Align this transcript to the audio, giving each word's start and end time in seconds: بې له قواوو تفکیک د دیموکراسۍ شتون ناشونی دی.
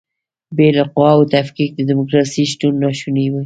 بې 0.57 0.67
له 0.77 0.83
قواوو 0.93 1.29
تفکیک 1.35 1.69
د 1.75 1.79
دیموکراسۍ 1.89 2.43
شتون 2.51 2.73
ناشونی 2.83 3.25
دی. 3.33 3.39